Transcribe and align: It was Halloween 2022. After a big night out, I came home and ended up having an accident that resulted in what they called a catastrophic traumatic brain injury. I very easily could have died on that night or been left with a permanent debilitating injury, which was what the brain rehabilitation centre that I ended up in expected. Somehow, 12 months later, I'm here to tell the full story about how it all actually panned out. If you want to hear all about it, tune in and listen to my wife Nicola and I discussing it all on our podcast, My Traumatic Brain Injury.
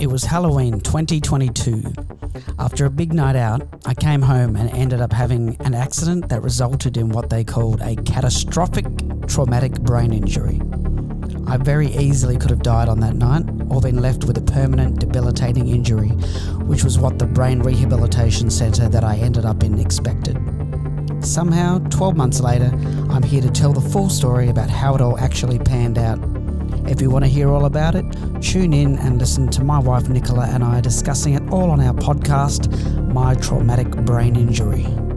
It 0.00 0.08
was 0.08 0.24
Halloween 0.24 0.80
2022. 0.80 1.92
After 2.58 2.86
a 2.86 2.90
big 2.90 3.12
night 3.12 3.36
out, 3.36 3.62
I 3.86 3.94
came 3.94 4.22
home 4.22 4.56
and 4.56 4.70
ended 4.70 5.00
up 5.00 5.12
having 5.12 5.56
an 5.60 5.74
accident 5.74 6.28
that 6.28 6.42
resulted 6.42 6.96
in 6.96 7.10
what 7.10 7.30
they 7.30 7.44
called 7.44 7.80
a 7.82 7.96
catastrophic 7.96 8.86
traumatic 9.26 9.72
brain 9.80 10.12
injury. 10.12 10.60
I 11.46 11.56
very 11.56 11.88
easily 11.88 12.36
could 12.36 12.50
have 12.50 12.62
died 12.62 12.88
on 12.88 13.00
that 13.00 13.16
night 13.16 13.44
or 13.68 13.80
been 13.80 14.00
left 14.00 14.24
with 14.24 14.38
a 14.38 14.52
permanent 14.52 15.00
debilitating 15.00 15.68
injury, 15.68 16.10
which 16.68 16.84
was 16.84 16.98
what 16.98 17.18
the 17.18 17.26
brain 17.26 17.60
rehabilitation 17.60 18.50
centre 18.50 18.88
that 18.88 19.04
I 19.04 19.16
ended 19.16 19.44
up 19.44 19.62
in 19.62 19.78
expected. 19.78 20.38
Somehow, 21.20 21.78
12 21.90 22.16
months 22.16 22.40
later, 22.40 22.70
I'm 23.10 23.22
here 23.22 23.42
to 23.42 23.50
tell 23.50 23.72
the 23.72 23.80
full 23.80 24.08
story 24.08 24.48
about 24.48 24.70
how 24.70 24.94
it 24.94 25.00
all 25.00 25.18
actually 25.18 25.58
panned 25.58 25.98
out. 25.98 26.18
If 26.90 27.00
you 27.00 27.08
want 27.08 27.24
to 27.24 27.30
hear 27.30 27.48
all 27.50 27.66
about 27.66 27.94
it, 27.94 28.04
tune 28.42 28.72
in 28.72 28.98
and 28.98 29.16
listen 29.16 29.48
to 29.50 29.62
my 29.62 29.78
wife 29.78 30.08
Nicola 30.08 30.48
and 30.48 30.64
I 30.64 30.80
discussing 30.80 31.34
it 31.34 31.52
all 31.52 31.70
on 31.70 31.80
our 31.80 31.94
podcast, 31.94 32.68
My 33.14 33.36
Traumatic 33.36 33.90
Brain 34.04 34.34
Injury. 34.34 35.09